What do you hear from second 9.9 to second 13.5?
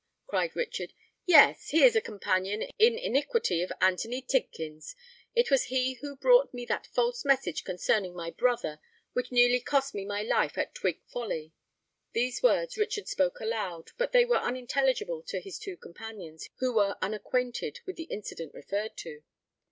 me my life at Twig Folly!" These words Richard spoke